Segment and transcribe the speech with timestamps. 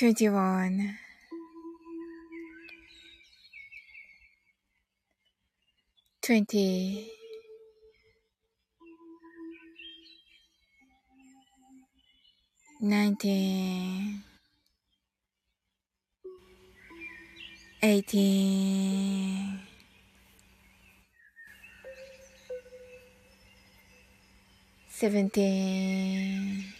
[0.00, 0.96] 21
[6.22, 7.10] 20
[12.80, 14.24] 19
[17.82, 19.60] 18
[24.88, 26.79] 17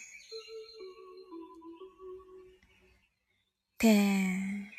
[3.81, 4.69] ten,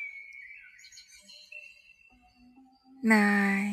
[3.03, 3.72] nine,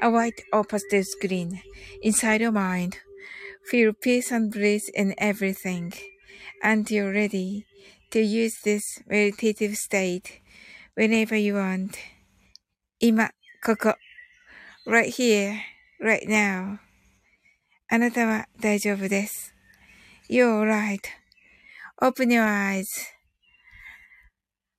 [0.00, 1.62] a white or pastel screen
[2.02, 2.98] inside your mind.
[3.66, 5.92] Feel peace and bliss in everything.
[6.62, 7.66] And you're ready
[8.10, 10.40] to use this meditative state
[10.94, 11.96] whenever you want.
[12.98, 13.30] 今、
[13.64, 13.96] ここ。
[14.86, 15.60] right here,
[16.00, 16.78] right now.
[17.88, 19.54] あなたは大丈夫です。
[20.28, 22.86] You're right.Open your eyes.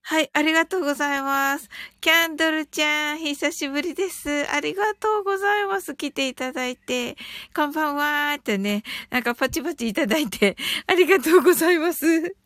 [0.08, 1.68] はい、ありがとうございます。
[2.00, 4.48] キャンドルちゃん、久しぶりです。
[4.52, 5.96] ありがとうございます。
[5.96, 7.16] 来ていただいて。
[7.52, 10.56] こんばんはーってね、なんかパチパチいただいて、
[10.86, 12.36] ありがとうございます。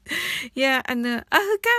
[0.55, 1.39] いや、あの、アフカ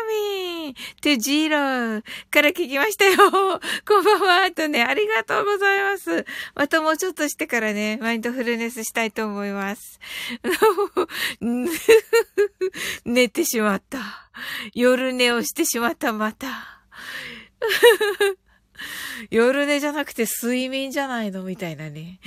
[0.09, 3.17] ミンとジーローから聞きましたよ。
[3.87, 6.25] こんばんはあとね、ありがとうございます。
[6.55, 9.99] またもうちょっとしてからね、マインドフルネスしたいと思います。
[13.05, 14.31] 寝てしまった。
[14.73, 16.83] 夜寝をしてしまった、また。
[19.29, 21.43] 夜寝じゃなくて睡眠じゃないの？
[21.43, 22.19] みたいなね。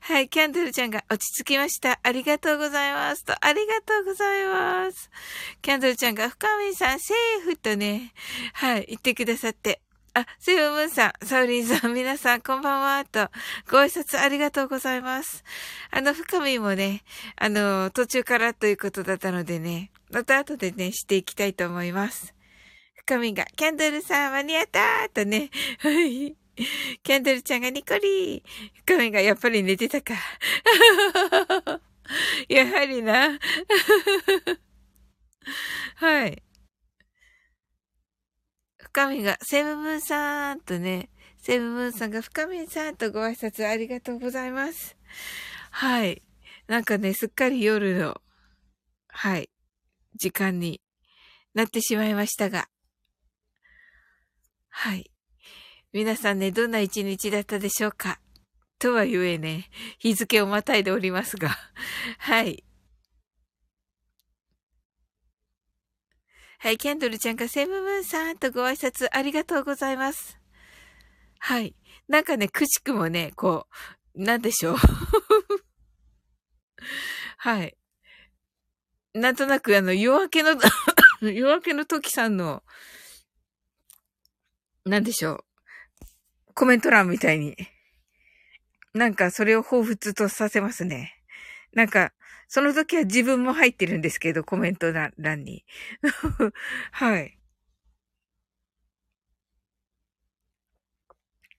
[0.00, 2.00] はい、キャンドルちゃんが落ち着きました。
[2.02, 3.24] ありがとうございます。
[3.24, 5.10] と、ありがとうございます。
[5.62, 8.12] キャンドルちゃんが深見さん、セーフとね、
[8.54, 9.80] はい、言ってくださって。
[10.14, 13.30] あ、セブムーンさん、サウリンさん、皆さん、こんばんは、と、
[13.70, 15.44] ご挨拶ありがとうございます。
[15.90, 17.02] あの、深見もね、
[17.36, 22.34] あの、途中からということだったのでね、また後でね、していきたいと思います。
[22.96, 26.39] 深見が、キャンドルさん、間に合ったーとね、はい。
[27.02, 28.42] キャンドルちゃんがニコリー。
[28.84, 30.14] 深見がやっぱり寝てたか。
[32.48, 33.38] やはりな。
[35.96, 36.42] はい。
[38.78, 44.96] 深みが、セブムーンさんとね、セブムーンさんが深みさんとご挨拶ありがとうございます。
[45.70, 46.22] はい。
[46.66, 48.20] なんかね、すっかり夜の、
[49.08, 49.48] はい、
[50.16, 50.82] 時間に
[51.54, 52.68] なってしまいましたが。
[54.68, 55.09] はい。
[55.92, 58.20] 皆さんね、どんな一日だったでしょうか？
[58.78, 61.50] とはゆえね、日付をまたいでおりますが。
[62.18, 62.62] はい。
[66.60, 70.38] はい、キャンドルちゃんがセムムーンさんとご挨拶ありがとうございます。
[71.40, 71.74] はい。
[72.06, 73.66] なんかね、くしくもね、こ
[74.14, 74.76] う、なんでしょう？
[77.38, 77.76] はい。
[79.14, 80.50] なんとなくあの、夜明けの
[81.22, 82.62] 夜明けの時さんの、
[84.84, 85.49] なんでしょう？
[86.54, 87.56] コメント欄みたいに。
[88.94, 91.14] なんかそれを彷彿とさせますね。
[91.74, 92.12] なんか、
[92.48, 95.12] その時は自分も入ってるんですけど、コメント欄
[95.44, 95.64] に。
[96.92, 97.38] はい。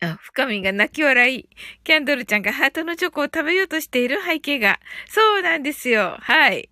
[0.01, 1.49] あ、深みが泣き笑い。
[1.83, 4.79] キャンドルちゃんがハートのチョコを食べようとしている背景が。
[5.07, 6.17] そうなんですよ。
[6.19, 6.69] はい。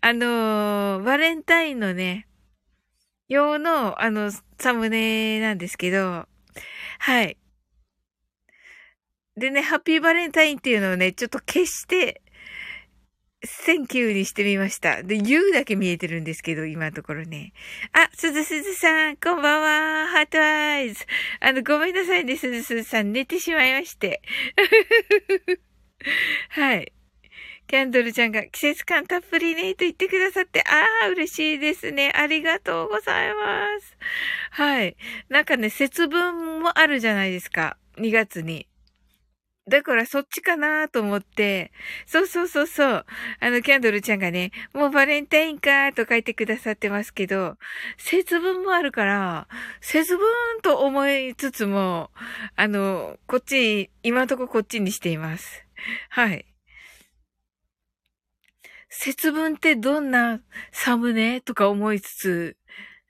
[0.00, 2.26] あのー、バレンタインのね、
[3.28, 6.26] 用の、あの、サムネなんですけど、
[6.98, 7.36] はい。
[9.36, 12.22] でね、 Happy Valentine っていうのをね、ちょっと消して、
[13.44, 15.02] Thank you にしてみました。
[15.02, 17.52] で、U だけ見えてるんですけど、今のところね。
[17.92, 20.08] あ、すずすずさん、こんばんは。
[20.08, 21.04] Heart eyes。
[21.40, 23.12] あの、ごめんなさいね、すずすずさん。
[23.12, 24.22] 寝てしまいまして。
[26.50, 26.92] はい。
[27.66, 32.12] キャンドルちゃんが季節感たっぷりね、と言ってくださって、ああ、嬉しいですね。
[32.14, 33.96] ありがとうございます。
[34.50, 34.96] はい。
[35.30, 37.76] なんかね、節分もあるじゃないですか。
[37.96, 38.68] 2月に。
[39.68, 41.70] だからそっちかなと思って、
[42.06, 43.06] そうそうそうそう。
[43.38, 47.56] あの、キャンドルちゃんがね、もうバレンタインかと書いてくださってますけど、
[47.96, 49.46] 節分もあるから、
[49.80, 50.26] 節分
[50.62, 52.10] と思いつつも、
[52.56, 55.64] あの、こっち、今んとここっちにしています。
[56.10, 56.44] はい。
[58.88, 60.40] 節分ってどんな
[60.72, 62.56] サムネとか思いつつ、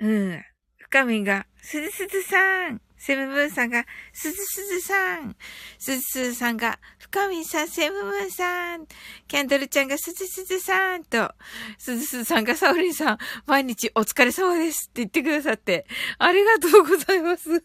[0.00, 0.44] うん。
[0.78, 5.34] 深みが、すずすずさんセムブーンさんが、すずすずさん。
[5.76, 8.86] すずすずさんが、深みさん、セムブーンさん。
[9.26, 11.34] キャンドルちゃんが、すずすずさんと、
[11.78, 15.84] すずすずさんが、サオリンさん、毎日お疲れ様ですって言ってくださって、
[16.18, 17.64] ありがとうございます。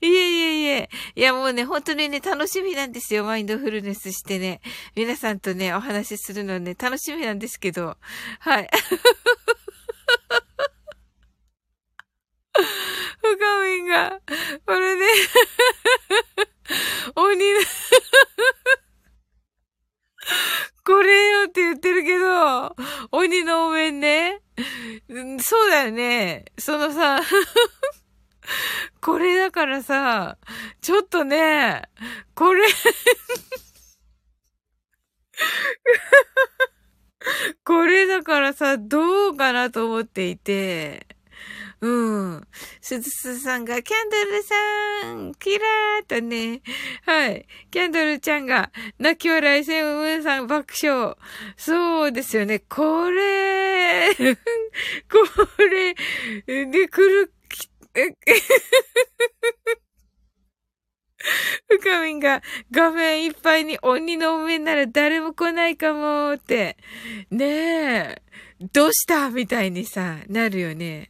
[0.00, 0.90] いえいえいえ。
[1.14, 3.22] いやもうね、本当にね、楽しみなんですよ。
[3.22, 4.60] マインドフルネスしてね。
[4.96, 7.96] 皆さんとね、お話しするのね、楽しみなんですけど。
[8.40, 8.68] はい。
[13.22, 14.20] 深みが、
[14.66, 15.06] これね、
[17.14, 17.60] 鬼の
[20.84, 22.74] これよって言ってるけど、
[23.12, 24.40] 鬼のお面ね。
[25.40, 26.46] そうだよね。
[26.58, 27.20] そのさ、
[29.00, 30.38] これだからさ、
[30.80, 31.82] ちょっとね、
[32.34, 32.66] これ
[37.64, 41.06] これだからさ、どうかなと思っていて、
[41.80, 42.48] うん。
[42.82, 46.60] すずすさんが、キャンドルさん、キラーとね。
[47.06, 47.46] はい。
[47.70, 51.16] キャンドルちゃんが、泣き笑いセブンさん爆笑。
[51.56, 52.58] そうですよね。
[52.58, 54.26] これ、 こ
[55.58, 55.94] れ、
[56.66, 57.32] で、来る、
[57.94, 58.14] え、
[61.68, 66.76] 深みんが画面いっぱいに鬼の上なら誰も来ないかもって。
[67.30, 68.22] ねえ。
[68.72, 69.30] どうした？
[69.30, 71.09] みたいにさ、なるよね。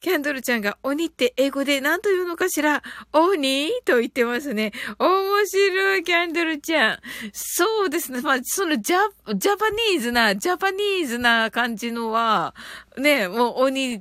[0.00, 2.84] キャンドルちゃんが鬼って英語で何と言うのかしら？
[3.12, 4.72] 鬼と言ってますね。
[4.96, 6.98] 面白い、キャンドルちゃん。
[7.32, 8.20] そうですね。
[8.20, 8.98] まあ、そのジャ、
[9.34, 12.54] ジャパニーズな、ジャパニーズな感じのは、
[12.96, 14.00] ね、もう鬼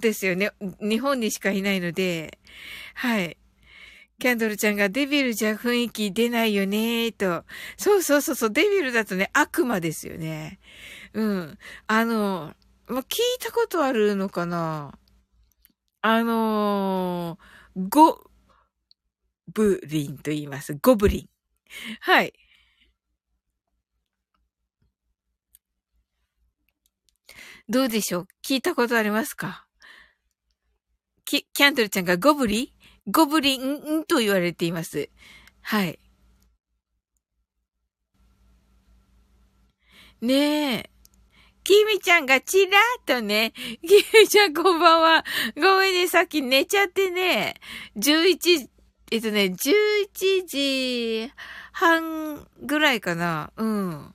[0.00, 0.50] ですよね。
[0.82, 2.38] 日本にしかいないので。
[2.94, 3.38] はい。
[4.18, 7.44] キャンドルちゃんがデビルじゃ雰囲気出ないよねと。
[7.78, 10.58] そうそうそうそう、デビルだとね、悪魔ですよね。
[11.14, 11.58] うん。
[11.86, 12.52] あの、
[12.86, 13.06] ま聞い
[13.40, 14.97] たことあるのかな？
[16.00, 18.30] あのー、ゴ
[19.52, 20.78] ブリンと言います。
[20.80, 21.28] ゴブリン。
[22.00, 22.32] はい。
[27.68, 28.28] どうでしょう？
[28.42, 29.66] 聞いたことありますか？
[31.24, 32.74] キキャンドルちゃんがゴブリ？
[33.10, 35.10] ゴブリンと言われています。
[35.62, 35.98] はい。
[40.20, 40.90] ねえ。
[41.68, 43.52] きみちゃんがちらっとね、
[43.86, 45.24] きみちゃんこんばんは。
[45.54, 47.56] ごめんね、さっき寝ちゃってね、
[47.94, 48.68] 11、
[49.10, 51.30] えっとね、11時
[51.72, 53.52] 半ぐらいかな。
[53.58, 54.14] うん。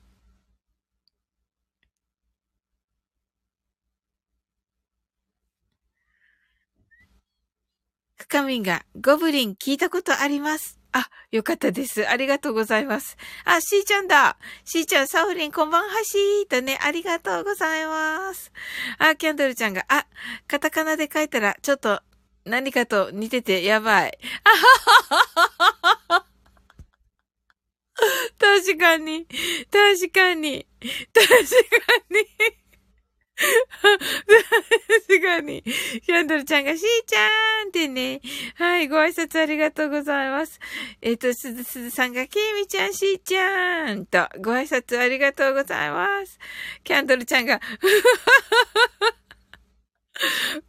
[8.16, 10.83] 深みが、ゴブリン聞いたことあります。
[10.96, 12.08] あ、よかったです。
[12.08, 13.16] ありがとうございます。
[13.44, 14.38] あ、しーちゃんだ。
[14.64, 18.52] しーちゃん、サウリン、こんばんはしーとね、ありがとうございます。
[18.98, 20.06] あ、キャンドルちゃんが、あ、
[20.46, 22.00] カタカナで書いたら、ちょっと、
[22.44, 24.18] 何かと似ててやばい。
[24.44, 24.56] あは
[25.16, 26.26] ははは
[28.38, 29.26] 確かに、
[29.72, 30.64] 確かに、
[31.12, 31.44] 確か
[32.10, 32.63] に。
[35.08, 35.62] 確かに。
[35.62, 38.20] キャンドルちゃんがしーちゃーんってね。
[38.56, 40.60] はい、ご挨拶ありがとうございます。
[41.02, 46.38] えっ、ー、と、すずすずさんがきみちゃんしーちゃーんと、ご挨拶ありがとうございます。
[46.84, 47.60] キャンドルちゃんが、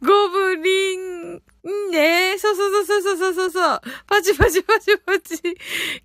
[0.02, 1.42] ゴブリン、
[1.90, 3.80] ねそうそうそうそうそうそうそう。
[4.06, 5.36] パチパチパチパチ。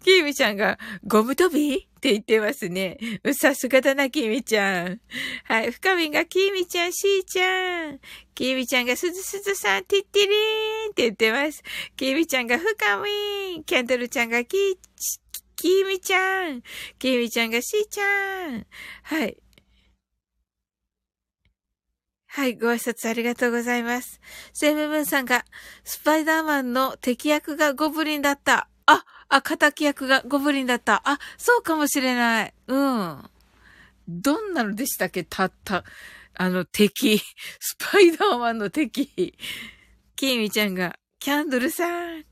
[0.03, 1.77] キーミちゃんが、ゴム飛び？
[1.77, 2.97] って言ってますね。
[3.33, 4.99] さすがだな、キーミちゃん。
[5.45, 5.71] はい。
[5.71, 7.99] 深みが、キーミちゃん、シーちゃん。
[8.33, 10.31] キーミちゃんが、すずすずさん、ティッティリー
[10.87, 11.61] ンって言ってます。
[11.95, 14.77] キーミちゃんが、深みキャンドルちゃんが、キー、
[15.55, 16.63] キーミちゃん。
[16.97, 18.65] キーミちゃんが、シーちゃん。
[19.03, 19.37] はい。
[22.33, 24.21] はい、ご挨拶ありがとうございます。
[24.53, 25.43] セムブンさんが、
[25.83, 28.69] スパイダーマンの敵役がゴブリンだった。
[28.85, 31.01] あ、あ、敵役がゴブリンだった。
[31.03, 32.53] あ、そうかもしれない。
[32.67, 33.29] うん。
[34.07, 35.83] どんなのでしたっけたった、
[36.35, 37.19] あの敵。
[37.59, 39.35] スパイダーマンの敵。
[40.15, 42.23] キーミちゃんが、キャンドルさん。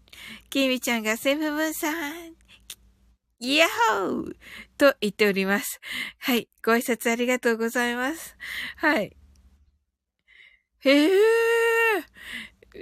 [0.50, 2.36] キーミちゃんが、セムブンさん。
[3.42, 4.36] イヤホー
[4.78, 5.82] と言っております。
[6.20, 6.48] はい。
[6.64, 8.38] ご挨拶ありがとうございます。
[8.78, 9.19] はい。
[10.82, 11.10] へえ。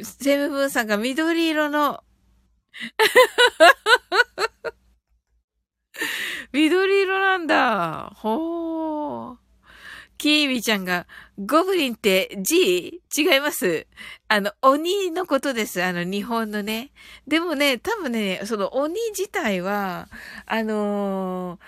[0.04, 2.04] セムブンさんが緑色の
[6.52, 8.12] 緑色なんだ。
[8.16, 9.38] ほー。
[10.18, 11.06] キーミちゃんが、
[11.38, 13.02] ゴブリンって G?
[13.16, 13.86] 違います
[14.28, 15.84] あの、鬼のことです。
[15.84, 16.92] あの、日本のね。
[17.28, 20.10] でもね、多分ね、その鬼自体は、
[20.48, 21.60] あの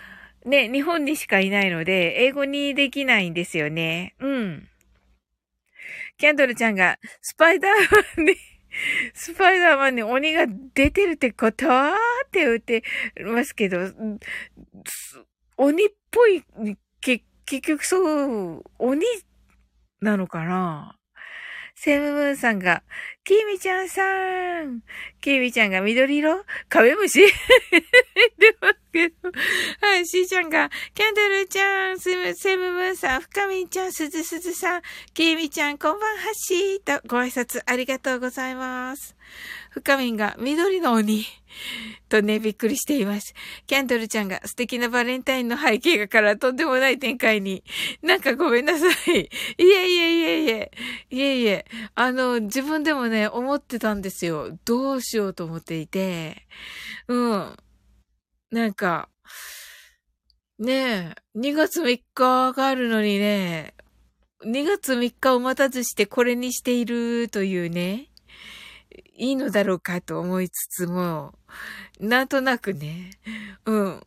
[0.46, 4.16] ー、ね、日本にしかいないので、英語にできないんですよね。
[4.20, 4.68] うん。
[6.20, 7.72] キャンドルちゃんが、スパイダー
[8.18, 8.36] マンに
[9.16, 12.84] スパイダーマンに鬼が出てるってことって言って
[13.26, 13.80] ますけど、
[15.56, 16.44] 鬼っぽい、
[17.02, 17.24] 結
[17.62, 19.06] 局そう、鬼
[20.02, 20.98] なのかな？
[21.76, 22.84] セムムーンさんが、
[23.30, 24.02] キミちゃんさ
[24.64, 24.82] ん。
[25.22, 26.44] キミちゃんが緑色？
[26.68, 27.20] カメムシ？
[27.20, 29.16] 出ますけど。
[29.82, 34.82] はい、シーちゃんが、キャンドルちゃん、セム、セムムーンさん、深みちゃん、すずすずさん、
[35.14, 39.16] キミちゃん、こんばんはしーとご挨拶ありがとうございます。
[39.70, 41.24] 深みんが緑の鬼。
[42.10, 43.34] とね、びっくりしています。
[43.66, 47.64] キャンドルちゃんが素敵なバレンタインの背景画からとんでもない展開に。
[48.04, 49.30] なんかごめんなさい。
[49.58, 50.72] いえいえいえいえ。
[51.10, 51.66] いえいえ。
[51.96, 54.58] あの、自分でもね、ね思ってたんですよ。
[54.66, 56.48] どうしようと思っていて。
[57.08, 57.58] うん。
[58.52, 59.10] なんか、
[60.58, 63.74] ねえ、2月3日があるのにね、
[64.46, 68.08] 2月3日を待たずしてこれにしているというね。
[69.16, 71.34] いいのだろうかと思いつつも、
[72.00, 73.12] なんとなくね、
[73.66, 74.04] うん。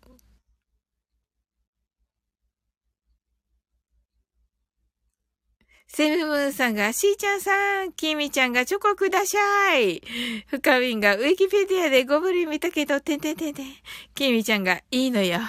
[5.95, 10.01] セムムーンさんが、しーちゃんさん、きみちゃんがチョコください。
[10.47, 13.67] 深みんが、ウィキペディアでゴブリン見たけど、てんてんてんてん。
[14.15, 15.41] きみちゃんが、いいのよ。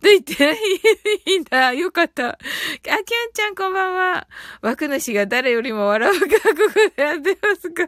[0.00, 0.56] どう言って
[1.26, 1.72] いいんだ。
[1.72, 2.28] よかった。
[2.28, 4.28] あ、きゅんちゃんこんばんは。
[4.62, 7.82] 枠主が誰よりも笑うか、ここでやってますか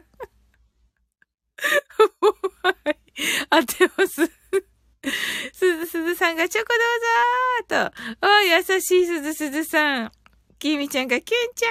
[2.63, 2.97] はい。
[3.49, 4.25] 当てます。
[5.53, 6.67] すずすずさんがチョコ
[7.69, 8.27] どうぞーと。
[8.27, 10.11] あ優しいすずすずさん。
[10.61, 11.67] きみちゃんがキュンちゃ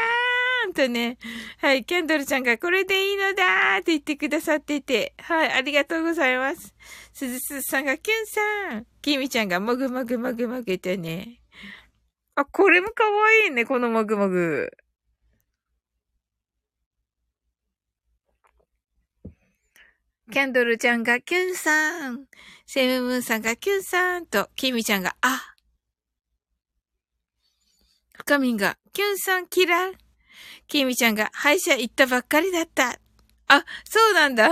[0.66, 1.16] ーんとね。
[1.58, 1.84] はい。
[1.84, 5.14] キャンドルちゃんがこれでいいのだーって言ってくださってて。
[5.20, 5.52] はい。
[5.52, 6.74] ありがとうございます。
[7.12, 8.86] すずすずさんがキュンさん。
[9.00, 11.40] きみちゃんがもぐもぐもぐもぐとね。
[12.34, 13.64] あ、これもかわいいね。
[13.64, 14.72] このもぐもぐ。
[20.32, 22.24] キャンドルちゃんがキュンさん。
[22.66, 25.54] セムムーンさんがキュンさんと、キミちゃんがあ。
[28.20, 29.94] 深みんがキュンさんキラー。
[30.68, 33.00] キミちゃんが歯医者行ったばっかりだった。
[33.48, 34.50] あ、そうなんだ。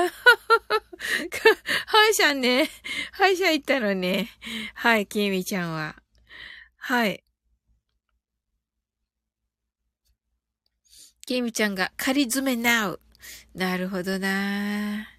[1.87, 2.71] 歯医者ね。
[3.13, 4.31] 歯医者行ったのね。
[4.75, 5.97] はい、キミちゃんは。
[6.79, 7.23] はい。
[11.27, 13.01] キミちゃんが仮詰めなう。
[13.55, 15.18] なるほどなぁ。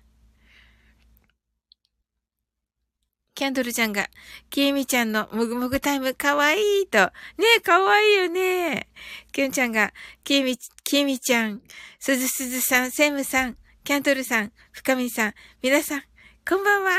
[3.39, 4.10] キャンドルちゃんが、
[4.50, 6.98] きえみちゃんのもぐもぐタイムかわいいと。
[6.98, 8.89] ねえ、かわいいよね。
[9.31, 9.93] きゅんちゃんが、
[10.25, 11.62] きえみ、きえみちゃん、
[12.00, 13.55] すずすずさん、セムさん、
[13.86, 16.03] キャンドルさん、深みさん、皆さん、
[16.46, 16.91] こんばんは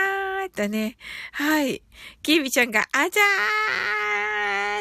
[0.46, 0.96] ーとね。
[1.32, 1.82] はい。
[2.22, 3.20] きえみちゃんが、あざ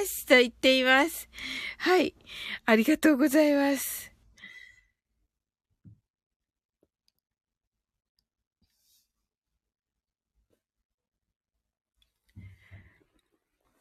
[0.02, 1.28] ーすと言っています。
[1.80, 2.16] はい。
[2.68, 4.09] ありがとうございます。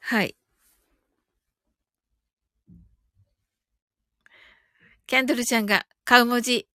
[0.08, 0.34] はい。
[5.06, 6.66] キャンドルちゃんが、顔文字、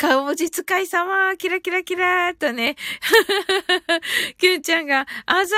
[0.00, 2.76] 顔文字使い様、キラキラキラーとね。
[4.38, 5.56] キュンちゃんが、あざ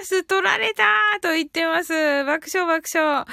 [0.00, 1.92] ーす、取られたーと言ってます。
[2.24, 3.04] 爆笑爆笑。
[3.04, 3.26] は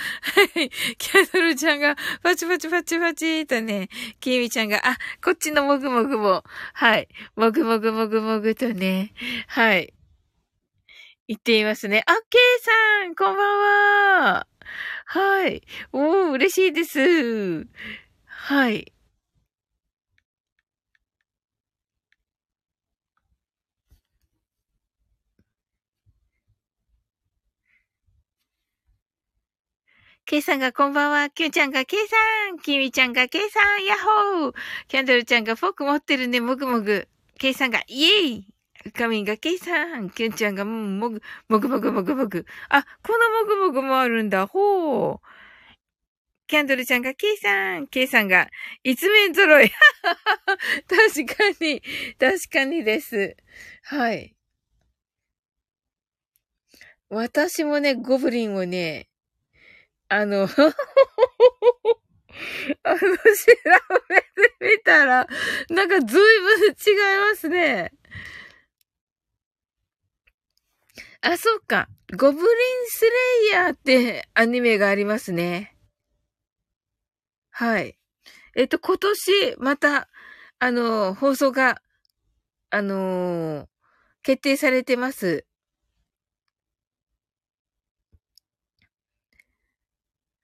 [0.61, 0.69] い。
[0.97, 3.87] キャンドルちゃんが、パチパチパチパチとね。
[4.19, 6.43] キミちゃんが、あ、こっちのもぐもぐも。
[6.73, 7.07] はい。
[7.37, 9.13] もぐもぐもぐもぐとね。
[9.47, 9.93] はい。
[11.27, 12.03] 言っていますね。
[12.05, 13.59] あ、ケイさん、こんばん
[14.35, 14.47] は。
[15.05, 15.61] はい。
[15.91, 17.67] おー、嬉しいです。
[18.25, 18.91] はい。
[30.25, 31.29] ケイさんがこんばんは。
[31.29, 32.15] キュンちゃんがケイさ
[32.51, 32.59] ん。
[32.59, 33.85] キミちゃんがケイさん。
[33.85, 33.97] ヤッ
[34.41, 34.53] ホー。
[34.87, 36.39] キャンドルちゃんがフォーク持ってるね。
[36.39, 37.07] もぐもぐ。
[37.37, 38.54] ケイさんがイエイ。
[38.91, 42.45] かみがけいさん、きゅんちゃんがも、ぐ、もぐもぐもぐもぐ。
[42.69, 44.47] あ、このもぐもぐもあるんだ。
[44.47, 45.27] ほう。
[46.47, 48.49] キャンドルちゃんが、ケイさん、ケイさんが、
[48.83, 49.71] 一面揃い。
[50.87, 51.81] 確かに、
[52.19, 53.35] 確かにです。
[53.83, 54.35] はい。
[57.09, 59.09] 私もね、ゴブリンをね、
[60.07, 60.55] あの、 あの、
[62.99, 63.05] 調
[64.09, 64.27] べて
[64.61, 65.27] みたら、
[65.69, 66.75] なんかずいぶん違い
[67.31, 67.91] ますね。
[71.27, 71.89] あ、そっか。
[72.15, 72.47] ゴブリン
[72.87, 73.11] スレ
[73.49, 75.75] イヤーってアニメがありますね。
[77.49, 77.97] はい。
[78.55, 80.07] えっと、今年、また、
[80.59, 81.81] あの、放送が、
[82.69, 83.67] あのー、
[84.23, 85.45] 決定されてます。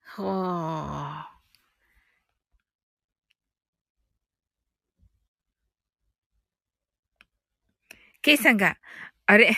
[0.03, 1.41] はあ。
[8.23, 8.77] ケイさんが、
[9.27, 9.55] あれ？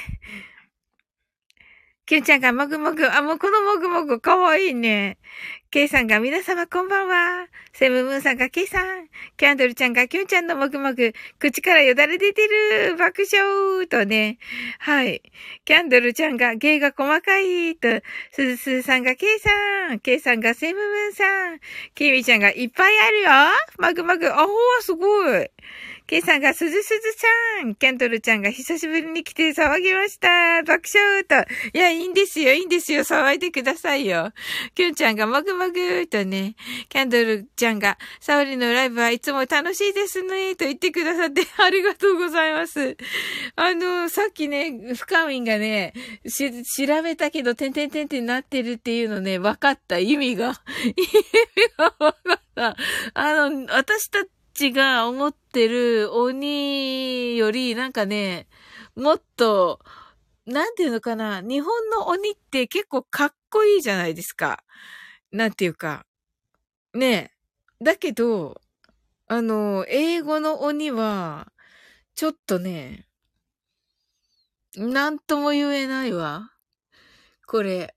[2.14, 5.18] キュンちゃんがもぐもぐ、あ、もうこのもぐもぐかわいいね。
[5.72, 7.48] ケイさんが皆様こんばんは。
[7.74, 9.08] セムムーンさんがケイさん。
[9.36, 11.14] キャンドルちゃんがキュンちゃんのもぐもぐ。
[11.40, 12.98] 口からよだれ出てる。
[12.98, 14.38] 爆笑とね。
[14.78, 15.24] はい。
[15.66, 17.88] キャンドルちゃんが芸が細かいと。
[18.32, 20.00] スズスーさんがケイさん。
[20.00, 21.24] ケイさんがセムムーンさ
[21.56, 21.60] ん。
[21.96, 23.32] キミちゃんがいっぱいあるよ。
[23.80, 24.32] もぐもぐ。
[24.32, 25.50] あほー、すごい。
[26.14, 26.94] ケイさんがすずすず
[27.64, 27.74] さん。
[27.74, 30.62] キャンドルちゃんが久しぶりに来て騒ぎました。
[30.62, 31.34] 爆笑と。
[31.76, 33.02] いや、いいんですよ、いいんですよ。
[33.02, 34.32] 騒いでくださいよ。
[34.76, 36.54] キュンちゃんがもぐもぐとね。
[36.88, 40.56] キャンドルちゃんが、サオリのライブはいつも楽しいですね。
[40.56, 42.96] と言ってくださって ありがとうございます。
[43.56, 45.94] あの、さっきね、深みんがね、
[46.28, 49.98] し、調べたけど、てんてんてんてんなってるっていうのね、分かった。
[49.98, 50.62] 意味が。
[50.86, 50.96] 意味
[51.76, 52.78] が分かった。
[53.16, 54.24] あの、私た
[54.54, 58.48] ち、が思ってる鬼より、なんかね、
[58.96, 59.80] もっと、
[60.46, 64.64] なんていうのかな、日本の鬼って結構かっこいいじゃないですか。
[65.32, 66.06] なんていうか。
[66.94, 67.32] ね
[67.82, 67.84] え。
[67.84, 68.62] だけど、
[69.28, 71.52] あの、英語の鬼は、
[72.16, 73.08] ちょっとね、
[74.78, 76.52] なんとも言えないわ。
[77.48, 77.96] これ。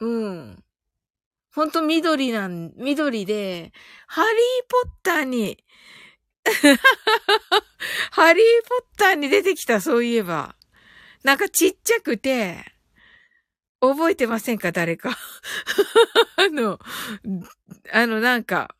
[0.00, 0.63] うん。
[1.54, 3.72] ほんと緑なん、緑で、
[4.08, 4.32] ハリー
[4.68, 5.64] ポッターに
[8.10, 10.56] ハリーポッターに出てきた、そういえば。
[11.22, 12.64] なんかちっちゃくて、
[13.80, 15.10] 覚えてませんか誰か。
[16.36, 16.80] あの、
[17.92, 18.74] あのなんか、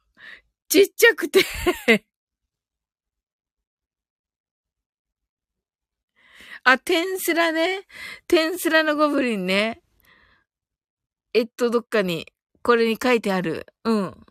[0.68, 1.44] ちっちゃくて
[6.64, 7.86] あ、テンスラね。
[8.26, 9.82] テンスラのゴブリンね。
[11.34, 12.33] えっと、どっかに、
[12.64, 13.66] これに書いてある。
[13.84, 14.26] うん。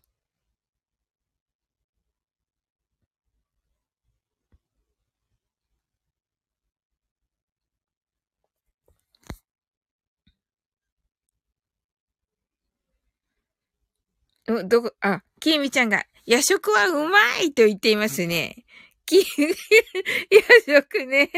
[14.48, 18.66] うん、どこ、あ、きみちゃんが、夜食はうまいと言っていますね。
[19.06, 19.24] き、
[20.68, 21.30] 夜食ね。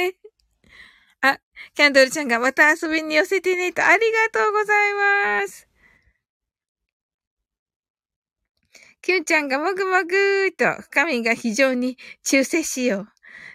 [1.20, 1.40] あ、
[1.74, 5.68] キャンドルちゃんがまた遊びに寄せてねと、ありがとうございます。
[9.06, 13.08] キュンちゃんがもぐもぐーと、深みが非常に中性しよう。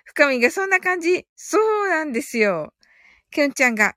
[0.05, 1.27] 深みがそんな感じ。
[1.35, 2.73] そうなんですよ。
[3.33, 3.97] キュンちゃんが、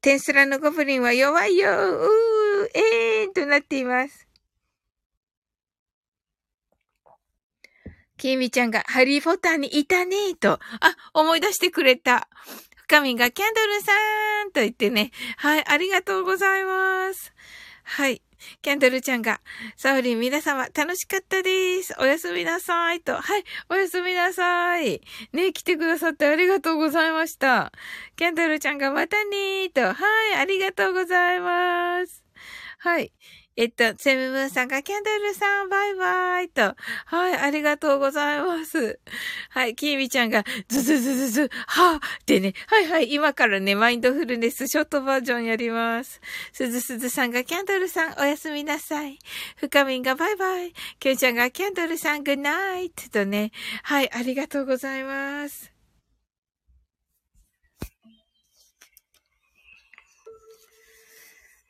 [0.00, 4.28] テンスラのゴブリンは弱いようー、えーとなっています。
[8.16, 10.60] きみちゃんがハリーポッターにいたねーと、あ、
[11.14, 12.28] 思い出してくれた。
[12.76, 13.92] 深みがキャンドルさ
[14.44, 15.10] んと言ってね。
[15.38, 17.32] はい、ありがとうございます。
[17.82, 18.22] はい。
[18.62, 19.40] キャンドルちゃんが、
[19.76, 21.94] サオリン皆様楽しかったです。
[21.98, 23.00] おやすみなさい。
[23.00, 23.14] と。
[23.14, 25.00] はい、おやすみなさい。
[25.32, 27.72] ね、来てくださってありがとうございました。
[28.16, 29.92] キャンドルちゃんがまたねーと。
[29.92, 29.94] は
[30.34, 32.22] い、ありがとうございます。
[32.78, 33.12] はい。
[33.56, 36.74] えっと、セムムーンさんがキャンドルさん、バイバイと。
[37.06, 38.98] はい、ありがとうございます。
[39.50, 46.20] はい、キーミちゃんが、ズズズズズ、はぁってね、はいはい、今からね、マインドフルネスショートバージョンやります。
[46.52, 49.18] すずすずさんがキャンドルさん、おやすみなさい。
[49.56, 50.72] 深みんがバイバイ。
[50.98, 55.81] キュンちゃんがキャンドルさん、グッナイトとね、はい、ありがとうございます。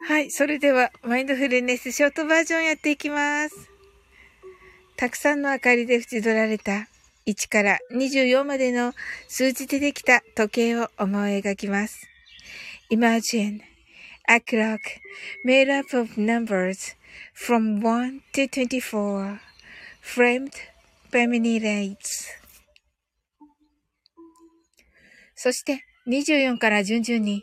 [0.04, 0.32] はい。
[0.32, 3.54] それでは、マインドフルネスショートバージョンやっていきます。
[4.96, 6.88] たくさんの明かりで縁取られた
[7.26, 8.94] 1から24までの
[9.28, 12.08] 数字でできた時計を思い描きます。
[12.90, 13.60] Imagine
[14.28, 14.80] a clock
[15.46, 16.96] made up of numbers
[17.34, 19.38] from 1 to 24
[20.00, 20.52] framed
[21.12, 22.26] by many lights
[25.34, 27.42] そして24から順々に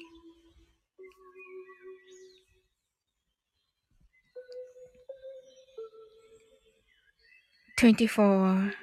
[7.81, 8.75] 24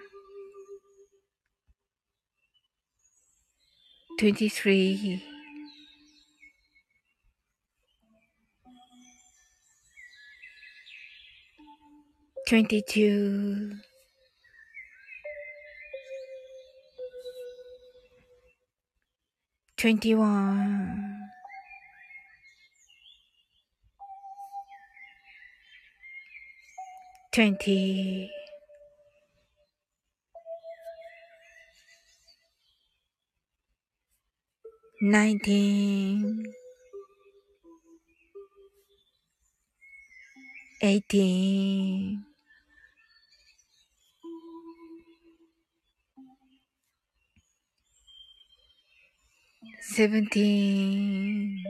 [4.18, 5.22] 23
[12.48, 13.78] 22
[19.76, 21.28] 21
[27.30, 28.37] 20
[35.00, 36.44] nineteen,
[40.82, 42.24] eighteen,
[49.80, 51.62] seventeen,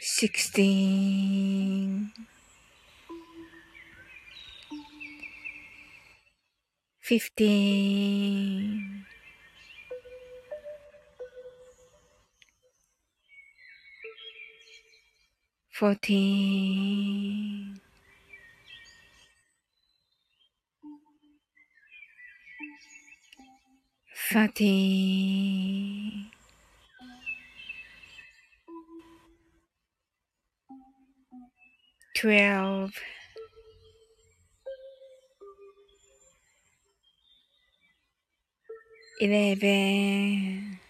[0.00, 1.24] sixteen.
[7.04, 9.04] Fifteen,
[15.70, 17.78] fourteen,
[24.32, 26.30] thirteen,
[32.16, 32.94] twelve,
[39.20, 40.80] eleven,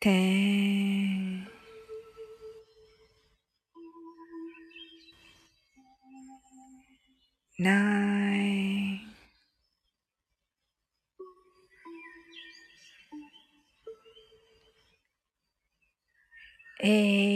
[0.00, 1.46] ten,
[7.58, 9.00] nine,
[16.82, 17.35] eight,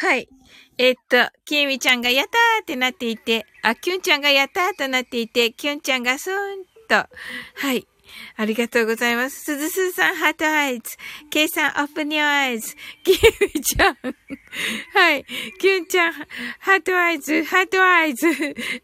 [0.00, 0.30] はい。
[0.78, 6.36] えっと、きえみちゃんがやったーってなっていて、あ、きゅんちゃんがやったーとなっていて、きゅんちゃんがスーン
[6.88, 6.94] と。
[6.96, 7.86] はい。
[8.38, 9.44] ありがとうございます。
[9.44, 10.96] すずすずさん、 Heart eyes。
[11.28, 12.74] ケイさん、 Open your eyes。
[13.04, 13.98] きえみちゃん。
[14.94, 15.26] はい。
[15.58, 18.26] きゅんちゃん、 Heart eyes、Heart eyes。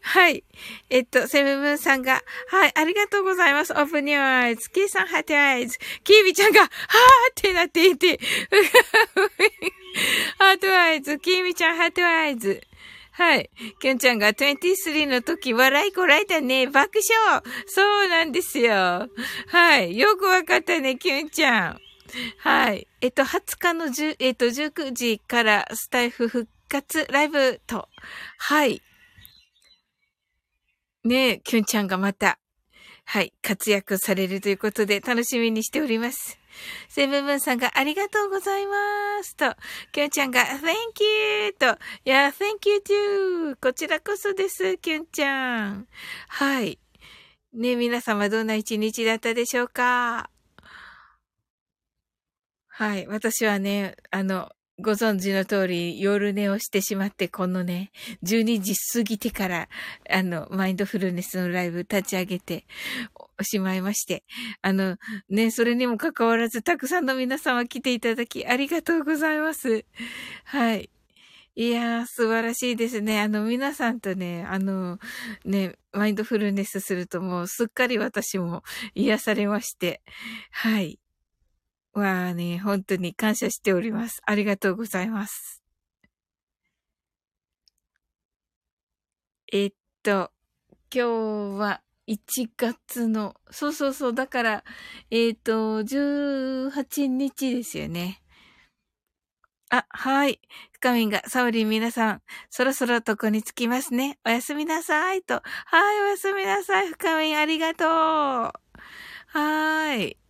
[0.01, 0.43] はい。
[0.91, 3.73] えっと、セブブンさんが、はい、ありがとうございます。
[3.73, 4.69] Open your eyes。
[4.69, 5.79] ケイさん、 Heart eyes。
[6.03, 8.19] きえみちゃんが、はーってなっていて。
[10.37, 12.61] Heart eyes、きえみちゃん、 Heart eyes。
[13.11, 13.49] はい。
[13.79, 16.67] きゅんちゃんが23の時、笑いこらえたね。
[16.67, 17.41] 爆笑。
[17.65, 19.09] そうなんですよ。
[19.47, 19.97] はい。
[19.97, 21.81] よくわかったね、きゅんちゃん。
[22.37, 22.87] はい。
[23.01, 27.89] えっと、20日の10、えっと、19時からスタイフ復活ライブと。
[28.37, 28.83] はい。
[31.03, 32.37] ねえ、きゅんちゃんがまた、
[33.05, 36.37] はい、活躍されるということで楽しみにしております。
[36.89, 39.35] セブンブンさんがありがとうございます。
[39.35, 39.55] と、
[39.91, 41.03] きゅんちゃんが Thank
[41.45, 41.53] you!
[41.53, 41.65] と、
[42.05, 42.77] いや、Thank you
[43.53, 43.57] too!
[43.61, 45.87] こちらこそです、きゅんちゃん。
[46.27, 46.79] はい。
[47.53, 50.29] ね皆様どんな一日だったでしょうか？
[52.67, 53.07] はい。
[53.07, 57.91] 私はね、あの、ご存知の通り、夜寝をしてしまって、このね、
[58.23, 59.69] 12時過ぎてから、
[60.07, 62.63] あの、マインドフルネスのライブ立ち上げて
[63.41, 64.23] しまいまして、
[64.61, 64.97] あの、
[65.29, 69.83] ね、それにもかかわらず、たくさんの皆様来ていただき、ありがとうございます。
[70.43, 70.91] はい。
[71.55, 73.19] いやー、素晴らしいですね。
[73.19, 74.99] あの、皆さんとね、あの、
[75.43, 78.61] ね、マインドフルネスするともう、すっかり私も
[78.93, 80.03] 癒されまして、
[80.51, 80.99] はい。
[81.99, 84.21] わあね、本当に感謝しております。
[84.25, 85.61] ありがとうございます。
[89.51, 90.31] えっと、
[90.93, 94.63] 今日は1月の、そうそうそう、だから、
[95.09, 98.21] えっと、18日ですよね。
[99.69, 100.39] あ、はい。
[100.73, 104.17] 深みが、サオリン皆さん、そろそろ床に着きますね。
[104.25, 105.23] おやすみなさい。
[105.23, 105.41] と。
[105.65, 106.87] はい、おやすみなさい。
[106.89, 107.87] 深みありがとう。
[107.87, 110.26] はーい。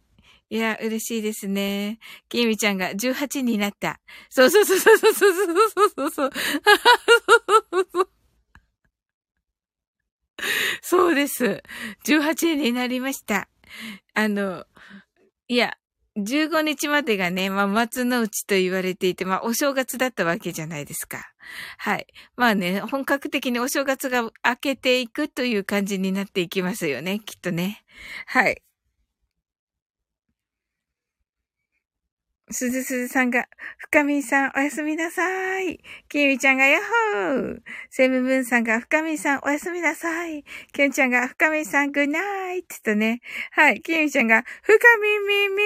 [0.49, 1.99] いや、嬉しいですね。
[2.29, 3.99] きみちゃんが18になった。
[4.29, 6.31] そうそうそうそうそうそうそうそうそう。
[10.81, 11.63] そうです。
[12.05, 13.49] 18になりました。
[14.13, 14.65] あの、
[15.47, 15.73] いや、
[16.17, 21.31] 15日までがね、まあ、松の内と言われていて、まあ、お正月だったわけじゃないですか。
[21.77, 22.07] はい。
[22.35, 27.83] まあね、本格的にお正月が明けていくという感じになっていきますよね、きっとね。
[28.25, 28.63] はい。
[32.49, 33.45] すずすずさんが、
[33.77, 35.81] 深みんさんおやすみなさい。
[36.07, 37.59] きみちゃんがヤッホー。
[37.89, 40.45] セブンブンさんが、深みんさんおやすみなさい。
[40.71, 43.19] きゅんちゃんが、深みんさんグッナイトとね。
[43.51, 43.81] はい。
[43.81, 45.63] きみちゃんが、深みみみ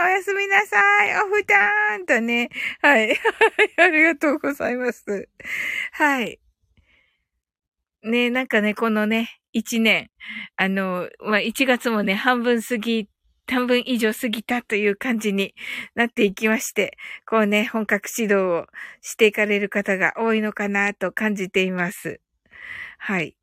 [0.00, 1.14] ーおやすみなさい。
[1.22, 2.48] おふたーんとね。
[2.80, 3.14] はい。
[3.76, 5.28] ありがとうございます。
[5.92, 6.40] はい。
[8.02, 10.10] ねなんかね、このね、一年、
[10.56, 13.10] あの、まあ、1月もね、半分過ぎ
[13.48, 15.54] 半分以上過ぎたという感じに
[15.94, 18.66] なっていきまして、こうね、本格指導を
[19.02, 22.20] していかれる方が多いのかなと感じています。
[22.98, 23.34] はい。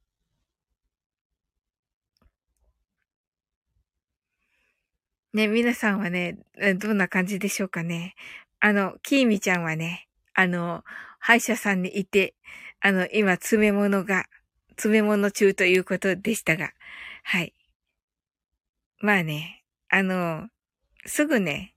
[5.34, 6.38] ね、皆さんはね、
[6.80, 8.16] どんな感じでしょうかね。
[8.60, 10.84] あの、キーミちゃんはね、あの、
[11.20, 12.36] 歯医者さんにいて、
[12.80, 14.26] あの、今、詰め物が、
[14.78, 16.72] 詰め物中ということでしたが、
[17.24, 17.54] はい。
[19.00, 19.65] まあね、
[19.96, 20.50] あの、
[21.06, 21.74] すぐね、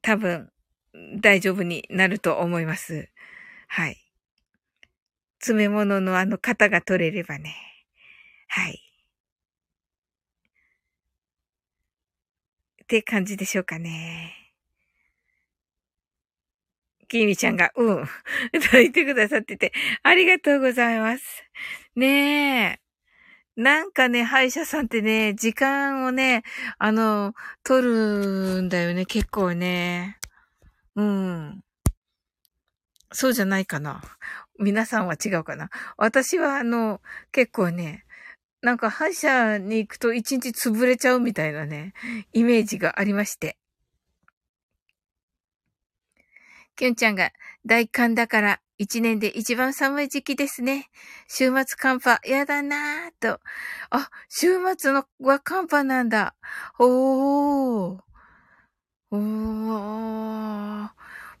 [0.00, 0.50] 多分、
[1.20, 3.10] 大丈夫になると思います。
[3.66, 3.98] はい。
[5.40, 7.54] 詰め物のあの型が取れればね。
[8.48, 8.80] はい。
[12.82, 14.32] って感じでしょうかね。
[17.08, 18.10] きみちゃんが、うん、と
[18.72, 21.24] 言ってくださってて、ありがとうございます。
[21.94, 22.87] ねえ。
[23.58, 26.44] なんかね、歯医者さんってね、時間をね、
[26.78, 30.16] あの、取るんだよね、結構ね。
[30.94, 31.60] うん。
[33.10, 34.00] そうじゃないかな。
[34.60, 35.70] 皆さんは違うかな。
[35.96, 37.00] 私はあの、
[37.32, 38.04] 結構ね、
[38.62, 41.94] なんか歯医者に行くと一日潰れちゃうみたいなね、
[42.32, 43.58] イメージがありまして。
[46.78, 47.32] きゅんちゃんが
[47.66, 50.88] 大寒だから一年で一番寒い時期ですね。
[51.26, 53.40] 週末寒波、やだなぁと。
[53.90, 56.36] あ、週末のは寒波なんだ。
[56.78, 57.98] おー。
[59.10, 60.88] おー。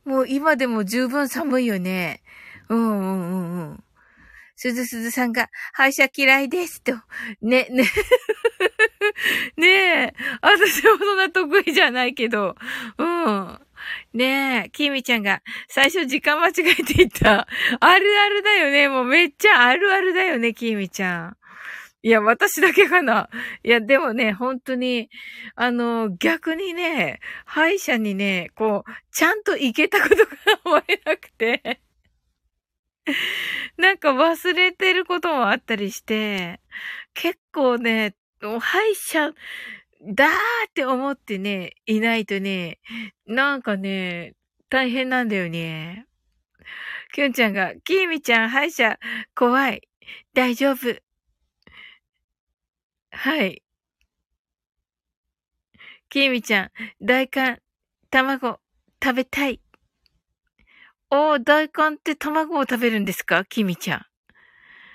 [0.04, 2.20] もう今でも十分寒いよね。
[2.68, 3.84] うんうんうんうん。
[4.56, 6.94] すずすずさんが、歯医者嫌いですと。
[7.42, 7.84] ね、ね。
[9.56, 10.14] ねえ。
[10.42, 12.56] 私はそんな得意じゃないけど。
[12.98, 13.67] うん。
[14.14, 17.46] ねえ、きみちゃんが最初時間間違えていた。
[17.80, 18.88] あるあるだよね。
[18.88, 21.36] もうめっちゃあるあるだよね、きみちゃん。
[22.02, 23.28] いや、私だけかな。
[23.64, 25.10] いや、でもね、本当に、
[25.56, 30.30] あの、逆にね、歯医者にね、こう、ちゃんと行けたことが
[30.64, 31.80] 思えなくて。
[33.76, 36.60] なんか忘れてることもあったりして、
[37.14, 39.32] 結構ね、歯医者、
[40.08, 40.28] だー
[40.68, 42.78] って思ってね、いないとね、
[43.26, 44.34] なんかね、
[44.70, 46.06] 大変なんだよね。
[47.12, 48.98] きゅんちゃんが、きーみちゃん、歯医者、
[49.34, 49.88] 怖い。
[50.34, 50.96] 大丈夫。
[53.10, 53.62] はい。
[56.08, 56.70] きーみちゃん、
[57.02, 57.60] 大寒、
[58.10, 58.60] 卵、
[59.02, 59.60] 食べたい。
[61.10, 63.44] おー、大寒って卵を食べるんですか？
[63.44, 64.06] きーみちゃん。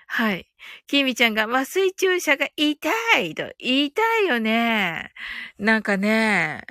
[0.07, 0.47] はい。
[0.87, 3.51] きみちゃんが麻酔注射が痛いと。
[3.59, 5.11] 痛いたいよね。
[5.57, 6.61] なんかね。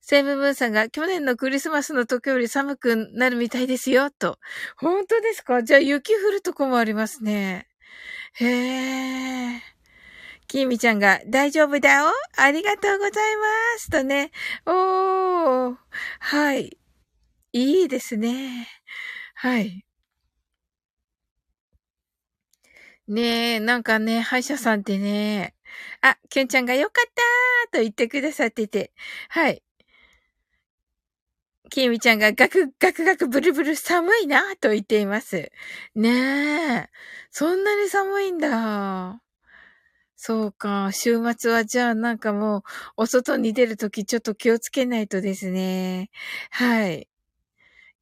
[0.00, 4.38] セブブンさんが去年のクリスマスの時より寒くなるみたいですよ、と。
[4.76, 5.62] 本当ですか？
[5.62, 7.68] じゃあ雪降るとこもありますね。
[8.34, 9.62] へえ。
[10.48, 13.42] きみちゃんが大丈夫だよありがとうございま
[13.78, 13.90] す。
[13.90, 14.32] とね。
[14.66, 15.76] おー。
[16.18, 16.76] はい。
[17.52, 18.68] いいですね。
[19.34, 19.84] はい。
[23.12, 25.54] ねえ、なんかね、歯医者さんってね、
[26.00, 27.10] あ、きゅんちゃんがよかっ
[27.70, 28.90] たーと言ってくださってて、
[29.28, 29.62] はい。
[31.70, 35.50] きみちゃんがガクガクガクブルブル寒いなと言っています。
[35.94, 36.10] ね
[36.86, 36.88] え。
[37.30, 39.20] そんなに寒いんだ。
[40.16, 40.90] そうか。
[40.92, 42.62] 週末はじゃあなんかもう、
[42.98, 46.10] お外に出るときちょっと気をつけないとですね。
[46.50, 47.08] はい。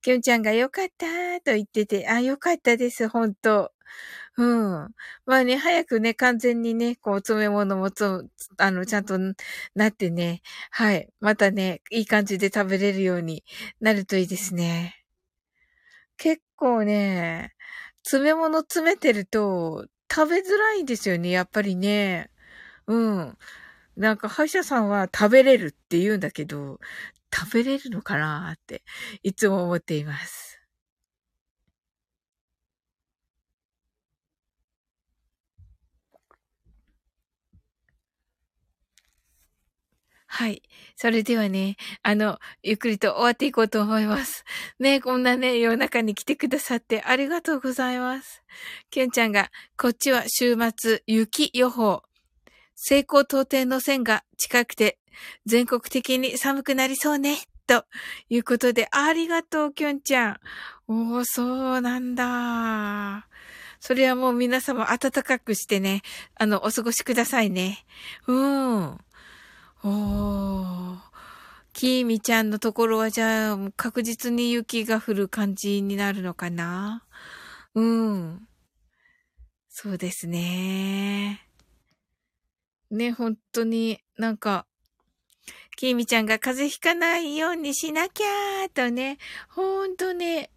[0.02, 1.06] きゅんちゃんがよかった
[1.44, 3.72] と言ってて、あ、よかったです、本当
[4.36, 4.42] う
[4.86, 4.94] ん。
[5.26, 9.18] まあね、早くね、完全にね、こう、詰め物もつ、あの、ちゃんと
[9.74, 10.40] なってね、
[10.70, 11.08] はい。
[11.20, 13.44] またね、いい感じで食べれるように
[13.80, 15.00] なるといいですね。
[16.18, 17.54] 結構ね、
[18.04, 22.30] 詰め物詰めてると、食べづらいんですよね、やっぱりね。
[22.86, 23.38] うん。
[23.96, 26.80] なんか歯医者さんは食べれるって言うんだけど、
[27.34, 28.82] 食べれるのかなって、
[29.22, 30.49] いつも思っています。
[40.32, 40.62] はい。
[40.94, 44.44] それではね、あの、ゆっくりと終わっていこうと思います。
[44.78, 48.44] ね、こんなね、夜中に来てくださってありがとうございます。
[48.90, 52.04] きゅんちゃんが、こっちは週末、雪予報。
[52.76, 55.00] 成功到底の線が近くて、
[55.46, 57.36] 全国的に寒くなりそうね。
[57.66, 57.84] と
[58.28, 60.40] いうことで、ありがとう、きゅんちゃん。
[60.86, 63.26] おー、そうなんだ。
[63.80, 66.02] それはもう皆様暖かくしてね、
[66.36, 67.84] あの、お過ごしくださいね。
[68.28, 68.98] うん。
[69.82, 70.98] おー。
[71.72, 77.04] きーみちゃんのところはじゃあ、確実に雪が降る感じになるのかな？
[77.74, 78.46] うん。
[79.68, 81.46] そうですね。
[82.90, 84.66] ね、本当になんか、
[85.76, 89.16] きみちゃんが風邪ひかないようにしなきゃーとね、
[89.48, 90.50] ほんとね、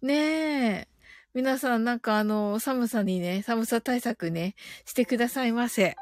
[0.00, 0.88] ねえ。
[1.34, 4.54] 皆さんなんかあの、寒さにね、寒さ対策ね、
[4.86, 5.96] してくださいませ。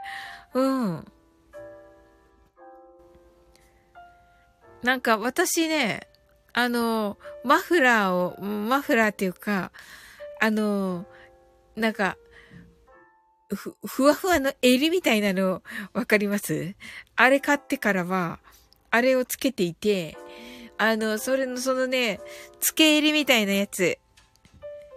[0.54, 1.04] うん。
[4.82, 6.08] なんか私ね、
[6.52, 9.72] あの、マフラーを、マフラーっていうか、
[10.40, 11.06] あの、
[11.76, 12.16] なんか、
[13.54, 15.62] ふ、ふわふわの襟みたいなの
[15.92, 16.74] わかります？
[17.16, 18.38] あれ買ってからは、
[18.90, 20.16] あれをつけていて、
[20.78, 22.20] あの、それの、そのね、
[22.60, 23.98] つけ襟みたいなやつ。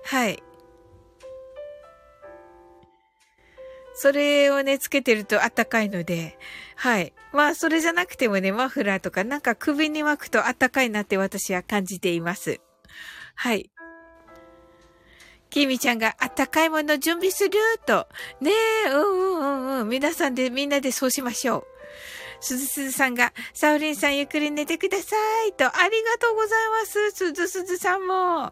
[0.06, 0.42] はい。
[3.96, 6.38] それをね、つけてると暖かいので、
[6.76, 7.14] はい。
[7.32, 12.60] まあ、それじゃなくてもね、マフラーとかなんか首に巻くと暖かいなって私は感じています。
[13.36, 13.70] はい。
[15.50, 17.52] きみちゃんがあったかいもの準備する
[17.86, 18.08] と。
[18.42, 18.52] ね
[18.88, 19.90] え、うんうんうんうん。
[19.90, 21.64] 皆さんで、みんなでそうしましょう。
[22.40, 25.16] すずすずさんが、サウリンさんゆっくり寝てくださ
[25.46, 27.12] いと、ありがとうございます。
[27.12, 28.52] すずすずさんも。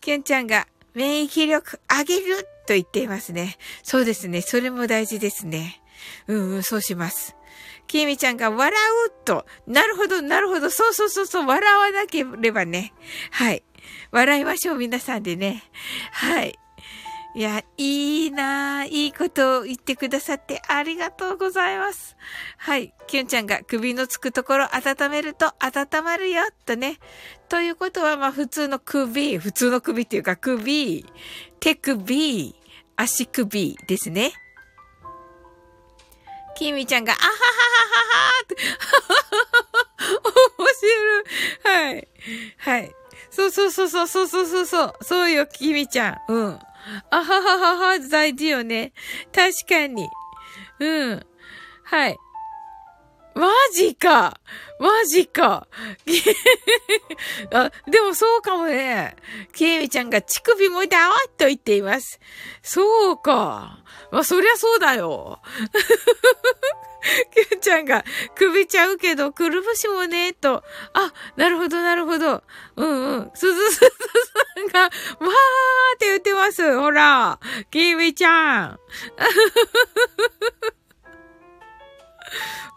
[0.00, 3.56] きゅんちゃんが、免疫力上げると言っていますね。
[3.82, 4.40] そうですね。
[4.40, 5.82] それも大事ですね。
[6.26, 7.36] うんうん、そうします。
[7.86, 8.72] きみちゃんが笑
[9.06, 9.46] うと。
[9.66, 10.70] なるほど、なるほど。
[10.70, 11.46] そうそうそうそう。
[11.46, 12.92] 笑わなければね。
[13.30, 13.62] はい。
[14.10, 15.62] 笑いましょう、皆さんでね。
[16.12, 16.58] はい。
[17.34, 18.88] いや、いいなぁ。
[18.88, 22.16] いいことを言ってくださってありがとうございます。
[22.58, 22.92] はい。
[23.06, 26.98] きゅんちゃんが首のつくところ温めると温まるよ、とね。
[27.48, 31.06] ということは、まあ普通の首、普通の首っていうか首、
[31.58, 32.54] 手首、
[32.96, 34.32] 足首ですね。
[36.54, 37.32] きみちゃんが、あははは
[37.88, 38.56] ははって、
[40.58, 41.24] 面白い。
[41.64, 42.08] はい。
[42.58, 42.94] はい。
[43.30, 44.94] そうそうそうそうそうそうそう。
[45.00, 46.32] そうよ、きみちゃん。
[46.32, 46.60] うん。
[47.10, 48.92] あはははは、大事よね。
[49.32, 50.08] 確かに。
[50.80, 51.26] うん。
[51.84, 52.16] はい。
[53.34, 54.38] マジか
[54.78, 55.66] マジか
[57.52, 59.16] あ、でもそうかもね。
[59.54, 62.20] きえみちゃんが乳首もだわと言っています。
[62.62, 63.78] そうか。
[64.10, 65.40] まあ、そりゃそうだよ。
[67.34, 70.62] きゅんちゃんが首ちゃうけど、くるぶしもね、と。
[70.94, 72.42] あ、なるほど、なるほど。
[72.76, 73.30] うんうん。
[73.34, 74.92] すずすずさんが、わーっ
[75.98, 76.78] て言ってます。
[76.78, 77.38] ほら。
[77.70, 78.78] きみちゃん。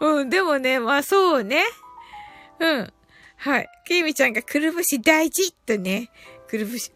[0.00, 1.64] うん、でもね、まあそうね。
[2.58, 2.92] うん。
[3.36, 3.68] はい。
[3.86, 6.10] きみちゃんがくるぶし大事とね。
[6.48, 6.92] くるぶし。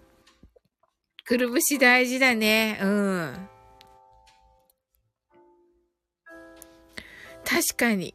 [1.25, 2.79] くるぶし大事だね。
[2.83, 3.50] うん。
[7.51, 8.15] 確かに。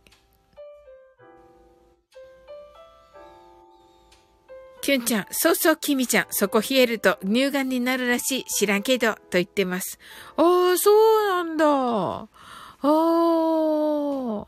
[4.81, 8.45] きゅんちゃん、そうそう、きみちゃん、そこ冷えると乳がんになるらしい。
[8.45, 9.99] 知らんけど、と言ってます。
[10.37, 10.91] ああ、そ
[11.25, 11.65] うなんだ。
[11.67, 12.27] あ
[12.81, 14.47] あ。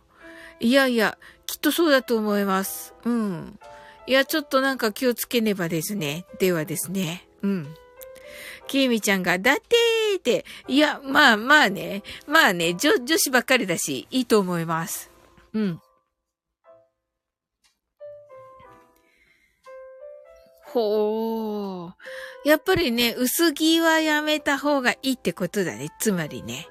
[0.61, 2.93] いやいや、きっとそうだと思います。
[3.03, 3.59] うん。
[4.05, 6.25] いや、ちょっとなんか気をつけねばですね。
[6.39, 7.27] ではですね。
[7.41, 7.75] うん。
[8.68, 15.09] きみちゃんが、だってーって、いや、まあまあね、まあね、女、女子ばっかりだし、いいと思います。
[15.53, 15.82] うん。
[20.65, 21.91] ほー。
[22.45, 25.89] やっぱりね、薄着はやめた方がいいってことだね。
[25.99, 26.68] つまりね。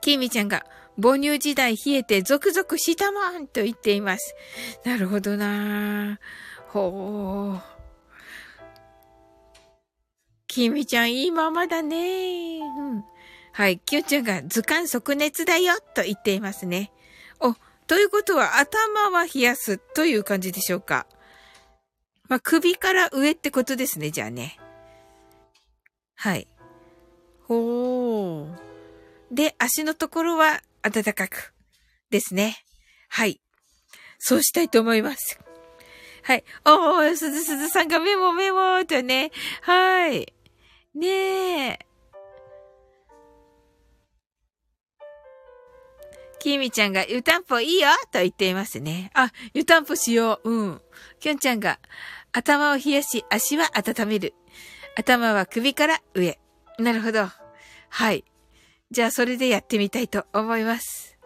[0.00, 0.64] きみちゃんが、
[1.00, 4.34] 母乳時代冷えてゾクゾクしたもんと言っています。
[4.84, 6.18] なるほどな
[6.68, 7.78] ほう。
[10.48, 12.58] きみちゃんいいままだね。
[12.60, 12.64] う
[12.96, 13.04] ん。
[13.52, 13.78] はい。
[13.78, 16.90] きゅんちゃんが図鑑即熱だよと言っていますね。
[17.40, 17.54] お、
[17.86, 21.06] ということは頭は冷やすという感じでしょうか。
[22.28, 24.58] まあ、首から上ってことですね、じゃあね。
[26.14, 26.48] はい。
[27.44, 28.54] ほー。
[29.30, 31.54] で、足のところは暖かく。
[32.10, 32.56] ですね。
[33.08, 33.40] はい。
[34.18, 35.38] そうしたいと思います。
[36.22, 36.44] はい。
[36.64, 39.30] おー、すずすずさんがメモメモとね。
[39.62, 40.32] はい。
[40.94, 41.78] ねえ。
[46.38, 49.10] きみちゃんが湯たんぽいいよと言っていますね。
[49.14, 50.50] あ、湯たんぽしよう。
[50.50, 50.80] うん。
[51.20, 51.78] きょんちゃんが
[52.32, 54.34] 頭を冷やし足は温める。
[54.96, 56.38] 頭は首から上。
[56.78, 57.28] なるほど。
[57.88, 58.24] はい。
[58.90, 61.18] じゃあそれでやってみたいと思います。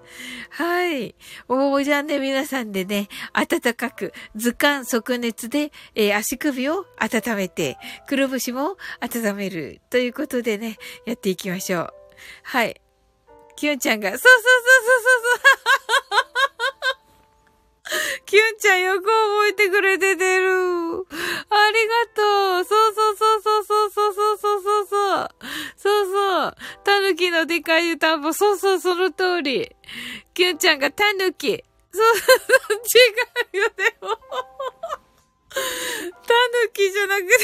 [0.51, 1.15] はい。
[1.49, 9.81] おー、じゃあね、皆さんでね、暖かく、図鑑即熱で、えー、足首を温めて、くるぶしも温める。
[9.91, 11.95] ということでね、やっていきましょう。
[12.43, 12.81] はい。
[13.57, 15.41] きゅんちゃんが、そうそうそうそうそう
[16.19, 16.32] そう
[18.27, 20.49] キュンちゃんよく覚えてくれててる。
[20.49, 22.65] ありがとう。
[22.65, 25.29] そうそうそうそうそうそうそうそうそう。
[25.77, 26.57] そうそう。
[26.85, 28.33] タヌキのでかい湯たんぽ。
[28.33, 29.75] そうそう、その通り。
[30.35, 31.65] キュンちゃんがタヌキ。
[31.93, 32.81] そうそうそう、
[33.57, 34.17] 違うよ、でも。
[35.51, 35.59] タ
[36.65, 37.35] ヌキじゃなくて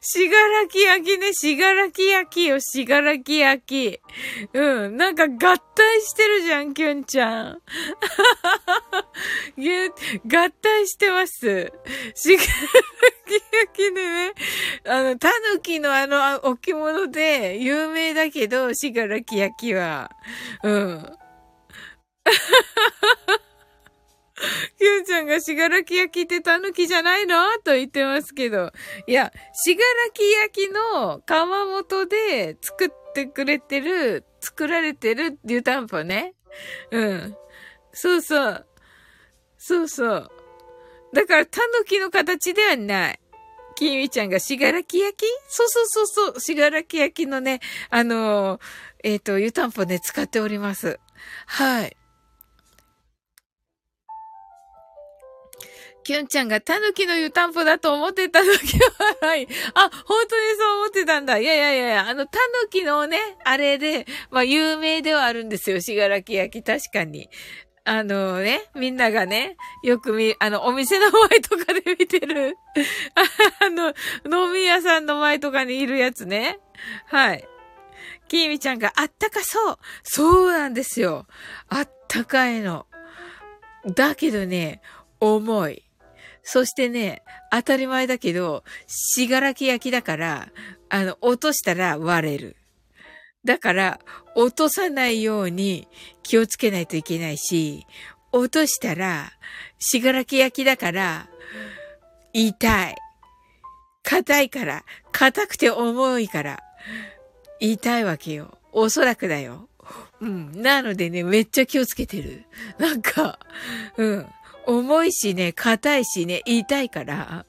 [0.00, 4.00] しがらき焼きね、しがらき焼きよ、しがらき焼き。
[4.52, 7.62] うん、なんか合体してるじゃん、きゅんちゃん。
[9.56, 11.72] 合体してます。
[12.14, 12.48] しがら
[13.26, 14.32] き焼きね、
[14.86, 20.10] あの、たぬきのあの置物で有名だけど、しがらき焼きは。
[20.62, 21.18] うん。
[24.78, 27.36] きゅんちゃんがしがらき焼きってたぬきじゃないの？
[27.64, 28.72] と言ってますけど。
[29.06, 36.34] いや、しがらき焼きの窯元で作ってくれてる、作られてる湯たんぽね。
[36.90, 37.36] うん。
[37.92, 38.66] そうそう。
[39.56, 40.30] そうそう。
[41.14, 43.20] だから、たぬきの形ではない。
[43.76, 45.24] きみちゃんがしがらき焼き？
[45.48, 46.40] そうそうそうそう。
[46.40, 47.60] しがらき焼きのね、
[47.90, 48.60] あのー、
[49.04, 50.98] えっ、ー、と、湯たんぽね、使っております。
[51.46, 51.96] はい。
[56.04, 59.48] キュンちゃんがタヌキの湯たんぽだと思ってた時は笑い。
[59.74, 61.38] あ、本当にそう思ってたんだ。
[61.38, 65.80] いやいやいやいや、あの、タヌキのね、あれで、まあ、有名ではあるんですよ。
[65.80, 67.28] しがらき焼き、確かに。
[67.86, 72.56] あのね、みんながね、よく見、あの、お店の前とかで見てる、
[73.60, 73.88] あの、
[74.24, 76.60] 飲み屋さんの前とかにいるやつね。
[77.06, 77.46] はい。
[78.28, 79.78] きーみちゃんがあったかそう。
[80.02, 81.26] そうなんですよ。
[81.68, 82.86] あったかいの。
[83.94, 84.80] だけどね、
[85.20, 85.83] 重い。
[86.44, 90.48] そしてね、当たり前だけど、しがらき焼きだから、
[90.90, 92.56] あの、落としたら割れる。
[93.44, 94.00] だから、
[94.34, 95.88] 落とさないように
[96.22, 97.86] 気をつけないといけないし、
[98.30, 99.32] 落としたら、
[99.78, 101.28] しがらき焼きだから、
[102.34, 102.96] 痛い。
[104.02, 106.60] 硬いから、硬くて重いから、
[107.58, 108.58] 痛いわけよ。
[108.72, 109.68] おそらくだよ。
[110.20, 110.62] うん。
[110.62, 112.44] なのでね、めっちゃ気をつけてる。
[112.78, 113.38] なんか、
[113.96, 114.26] うん。
[114.66, 117.46] 重いしね、硬いしね、痛いから、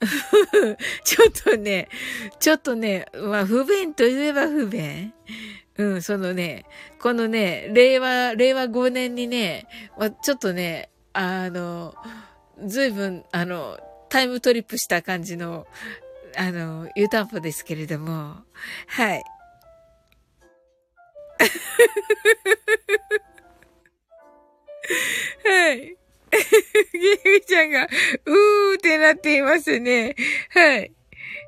[1.04, 1.88] ちょっとね、
[2.38, 5.12] ちょっとね、まあ不便といえば不便。
[5.78, 6.66] うん、そのね、
[7.00, 11.94] このね、令和、令和5年にね、まあ、ちょっとね、あの、
[12.66, 15.68] ずいぶん、あの、タイムトリップした感じの、
[16.36, 18.38] あの、湯たんぽですけれども、
[18.88, 19.22] はい。
[25.44, 25.97] はい。
[26.92, 27.88] ゲミちゃんが、
[28.24, 30.14] うーってなっていますね。
[30.50, 30.92] はい。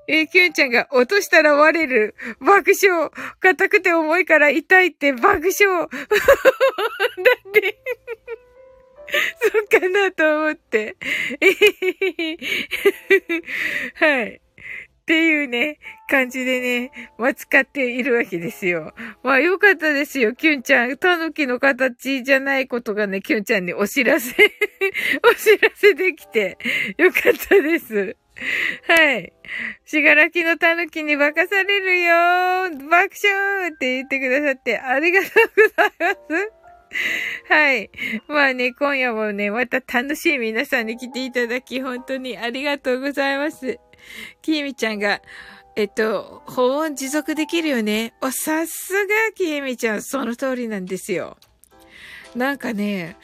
[0.09, 2.15] えー、キュンちゃんが落としたら割れる。
[2.41, 3.11] 爆笑。
[3.39, 5.87] 硬くて重いから痛いって爆笑。
[5.87, 5.87] だ
[7.49, 7.79] って
[9.41, 10.97] そうかなと思って。
[13.95, 14.41] はい。
[15.11, 18.95] っていうね、感じでね、まあ、使っているわけですよ。
[19.25, 20.97] まあ、よかったですよ、キュンちゃん。
[20.99, 24.37] タヌキの形じゃないことがね、キュンちゃんにお知らせ
[25.29, 26.59] お知らせできて、
[26.97, 28.17] よかったです。
[28.87, 29.33] はい。
[29.85, 36.53] しがらきのタヌキに化かされるよ爆笑って言ってくださってありがとうございます。
[37.49, 37.91] はい。
[38.29, 43.81] まあね、今夜もね、また楽しい皆さんに来ていただき、本当にありがとうございます。
[44.43, 45.21] きえみちゃんが、
[45.77, 48.15] えっと、保温持続できるよね。
[48.21, 51.37] お、さすが、きえみちゃん、その通りなんですよ。
[52.35, 53.17] なんかね、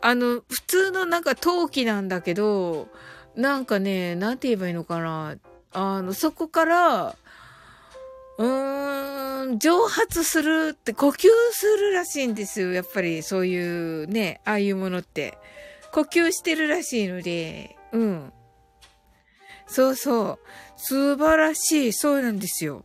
[0.00, 2.88] あの、普通のなんか陶器なんだけど、
[3.36, 5.36] なんかね、なんて言えばいいのかな。
[5.72, 7.16] あの、そこから、
[8.38, 12.72] うーん、蒸発するって、呼吸するらしいんですよ。
[12.72, 15.38] やっぱり、そういうね、ああいうものって。
[15.92, 18.32] 呼吸してるらしいので、うん。
[19.72, 20.38] そうそう。
[20.76, 21.92] 素晴らしい。
[21.94, 22.84] そうなんですよ。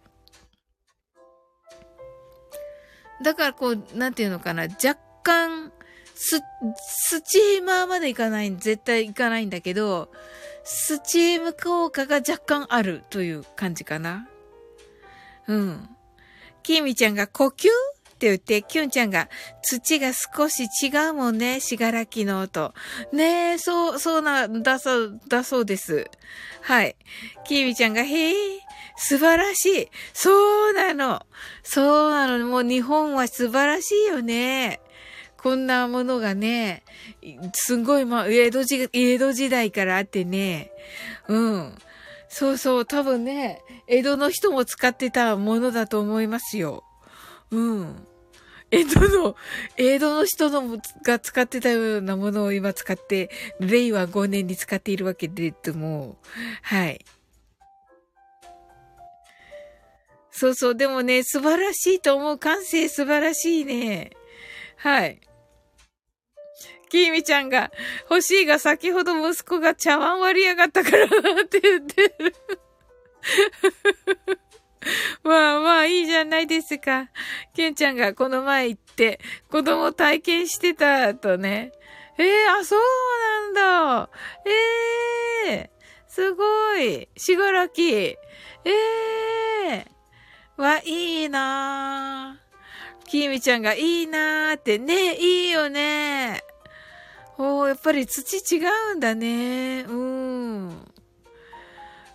[3.22, 4.64] だからこう、なんていうのかな。
[4.64, 5.74] 若干、
[6.16, 6.40] ス、
[6.78, 10.10] スチーマーまでいかない、絶対いかないんだけど、
[10.64, 14.30] スチーム効果が若干あるという感じかな。
[15.48, 15.90] うん。
[16.64, 17.68] キミちゃんが呼吸？
[18.18, 19.30] って言って、キュンちゃんが、
[19.62, 22.74] 土が少し違うもんね、しがらきの音。
[23.14, 26.10] ねえ、そう、そうなだそう、だそうです。
[26.62, 26.96] はい。
[27.46, 28.34] キーミちゃんが、へえ、
[28.96, 29.88] 素晴らしい。
[30.14, 31.28] そうなの。
[31.62, 32.48] そうなの。
[32.48, 34.80] もう日本は素晴らしいよね。
[35.38, 36.84] こんなものがね、
[37.54, 40.72] すんごい、まあ、江戸時、江戸時代からあってね。
[41.28, 41.78] うん。
[42.30, 46.84] そうそう、多分ね、江戸の人も使ってたものだと思いますよ。
[47.52, 48.08] うん。
[48.70, 49.36] 江戸の、
[49.78, 53.30] 江戸の人のが使ってたようなものを今使って、
[53.60, 56.18] 令和5年に使っているわけで、とも、
[56.64, 57.06] はい。
[60.32, 60.76] そうそう。
[60.76, 62.38] でもね、素晴らしいと思う。
[62.38, 64.12] 感性素晴らしいね。
[64.76, 65.22] はい。
[66.90, 67.72] きーみちゃんが、
[68.10, 71.10] 欲しいが先ほど息子が茶碗割りやがったからっ
[71.50, 72.36] て言ってる。
[75.24, 77.10] まあまあいいじゃないですか。
[77.56, 79.20] けんちゃんがこの前行って
[79.50, 81.72] 子供体験してたとね。
[82.18, 82.80] ええー、あ、そう
[83.54, 84.10] なんだ。
[85.46, 87.08] ええー、すごい。
[87.16, 87.94] しがらき。
[87.94, 88.18] え
[88.66, 93.08] えー、わ、いいなぁ。
[93.08, 96.44] きみちゃんがいいなーってね、いいよね。
[97.38, 98.60] おー、やっぱり土違
[98.94, 99.84] うんだね。
[99.84, 100.88] うん。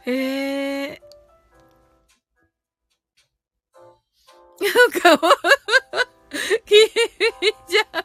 [0.05, 1.12] ええ
[4.63, 5.39] なんか、
[6.65, 6.75] き
[7.43, 8.05] みちゃん、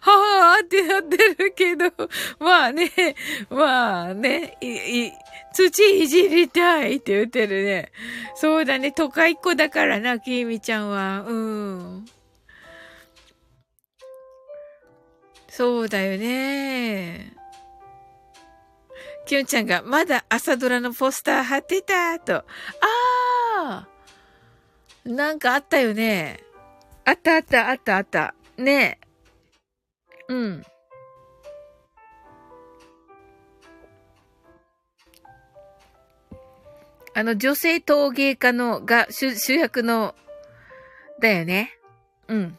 [0.00, 1.90] はぁーってなってるけど、
[2.38, 2.90] まあね、
[3.50, 5.12] まあね、い、い、
[5.52, 7.92] 土いじりたいって言ってるね。
[8.34, 11.24] そうだね、都会っ子だからな、きみちゃんは。
[11.26, 12.06] うん。
[15.48, 17.32] そうだよね。
[19.26, 22.34] きゅんちゃんが、まだ朝ドラのポスター貼ってた、と。
[22.34, 22.44] ああ
[25.06, 26.40] なんかあったよね。
[27.04, 28.34] あったあったあったあった。
[28.58, 28.98] ね
[30.28, 30.32] え。
[30.32, 30.64] うん。
[37.14, 40.14] あの、女性陶芸家の、が主主役の、
[41.20, 41.78] だよね。
[42.28, 42.58] うん。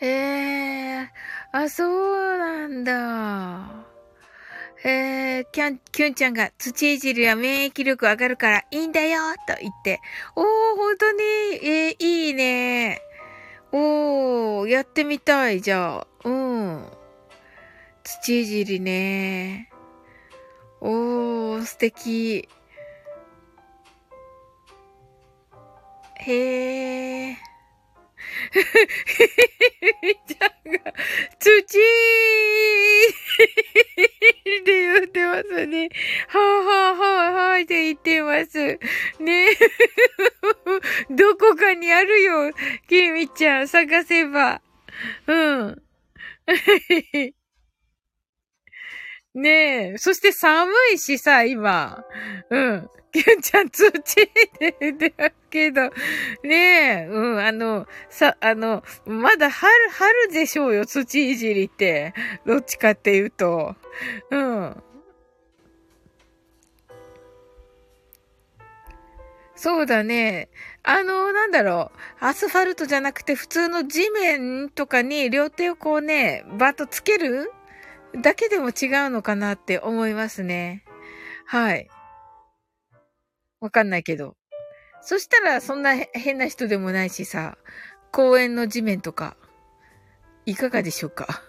[0.00, 1.10] へえ、
[1.52, 3.83] あ、そうなんだ。
[4.86, 9.18] えー、キャン、キュンちゃんが土いじりは免疫力上がるからいいんだよ
[9.48, 10.00] と言って。
[10.36, 10.44] おー、
[10.76, 11.22] 本当に、
[11.62, 13.00] えー、いいね。
[13.72, 16.28] おー、やってみたい、じゃあ。
[16.28, 16.86] うん。
[18.02, 19.70] 土いじりね。
[20.82, 22.46] おー、素敵。
[26.16, 27.34] へー。
[30.26, 30.92] ち ゃんが、
[31.38, 31.62] 土っ
[34.64, 35.88] て言ってますね。
[36.28, 38.78] はぁはぁはぁはぁって言ってます。
[39.22, 39.48] ね
[41.10, 42.52] どこかにあるよ。
[42.88, 44.60] きみちゃん、探せば。
[45.26, 45.82] うん。
[49.34, 49.98] ねえ。
[49.98, 52.04] そして寒いしさ、今。
[52.50, 52.90] うん。
[53.12, 54.30] きゅんちゃん土って
[54.78, 55.90] 言ってるけど。
[56.42, 57.06] ねえ。
[57.08, 57.38] うん。
[57.38, 62.12] あの、さ、あの、まだ春、春でしょうよ、土いじりって。
[62.44, 63.74] どっちかっていうと。
[64.30, 64.82] うん。
[69.56, 70.50] そうだね。
[70.82, 71.98] あの、なんだろう。
[72.20, 77.50] アスファルトじゃなくて普通の地面とかに両手をこうね、バッとつける
[78.16, 80.84] だけでも違うのかなって思いますね。
[81.46, 81.88] はい。
[83.60, 84.36] わかんないけど。
[85.02, 87.58] そしたらそんな変な人でもないしさ、
[88.12, 89.36] 公園の地面とか、
[90.46, 91.42] いかがでしょうか？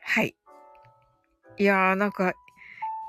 [0.00, 0.34] はい。
[1.56, 2.34] いやーなんか、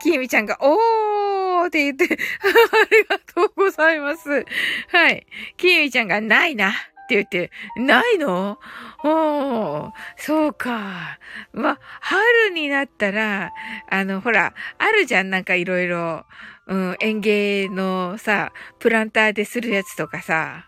[0.01, 4.45] きえみちゃんが、おーって言って ありがとうございます。
[4.89, 5.25] はい。
[5.57, 6.73] きえみちゃんが、ないな。
[7.05, 8.59] って言って、ないの？
[9.03, 11.19] おー、そうか。
[11.53, 13.51] ま、春になったら、
[13.89, 16.25] あの、ほら、あるじゃん、なんかいろいろ、
[16.67, 20.65] うん、園芸のさ、プランターでするやつとかさ。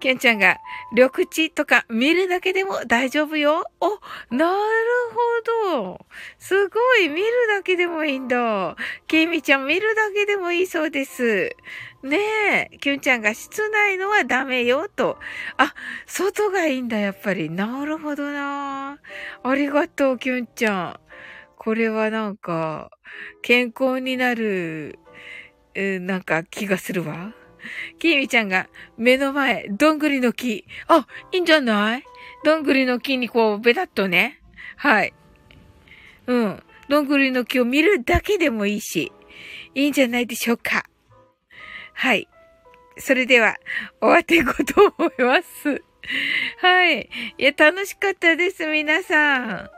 [0.00, 0.58] ケンちゃんが、
[0.92, 3.64] 緑地とか見るだけでも大丈夫よ。
[3.80, 3.88] お、
[4.34, 4.56] なる
[5.72, 6.06] ほど。
[6.38, 8.76] すごい、見るだけでもいいんだ。
[9.06, 11.50] ケイミちゃん見るだけでもいいそうです。
[12.02, 12.18] ね
[12.72, 15.18] え、キュンちゃんが室内のはダメよ、と。
[15.58, 15.74] あ、
[16.06, 17.50] 外がいいんだ、やっぱり。
[17.50, 18.98] なるほどな。
[19.42, 21.00] ありがとう、キュンちゃん。
[21.56, 22.90] これはなんか、
[23.42, 24.98] 健康になる、
[25.74, 27.34] なんか気がするわ。
[27.98, 30.64] きみちゃんが目の前、どんぐりの木。
[30.88, 32.04] あ、いいんじゃない？
[32.44, 34.40] どんぐりの木にこう、ベタっとね。
[34.76, 35.12] はい。
[36.26, 36.62] うん。
[36.88, 39.12] どんぐりの木を見るだけでもいいし、
[39.74, 40.84] いいんじゃないでしょうか。
[41.92, 42.28] はい。
[42.96, 43.56] それでは、
[44.00, 45.82] 終わっていこうと思います。
[46.58, 47.08] はい。
[47.38, 49.70] いや、楽しかったです、皆さん。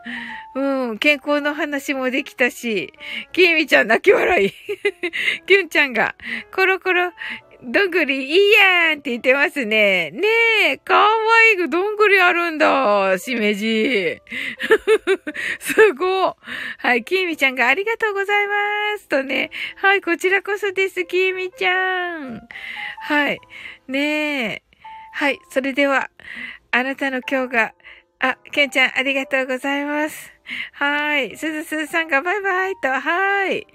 [0.54, 2.92] うん、健康の話もできたし、
[3.32, 4.52] きみちゃん泣き笑い。
[5.46, 6.14] きゅんちゃんが、
[6.54, 7.12] コロコロ、
[7.64, 10.10] どんぐりいいやんって言ってますね。
[10.10, 10.20] ね
[10.72, 11.08] え、かわ
[11.52, 13.16] いいどんぐりあるんだ。
[13.18, 14.20] しめじ。
[15.60, 16.36] すご
[16.78, 18.54] はい、きみちゃんがありがとうございま
[18.98, 19.50] すとね。
[19.76, 22.40] はい、こちらこそです、きみちゃん。
[23.00, 23.38] はい。
[23.86, 24.62] ねえ。
[25.12, 26.10] はい、それでは、
[26.72, 27.74] あなたの今日が
[28.24, 30.32] あ、ケンちゃん、ありがとうございます。
[30.74, 31.36] はい。
[31.36, 33.66] すずすずさんがバイバイと、はい。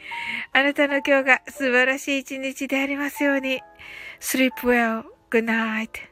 [0.54, 3.62] あなたの今日が素晴らしい一日でありますように。
[4.20, 5.04] Sleep well.
[5.30, 6.08] good night.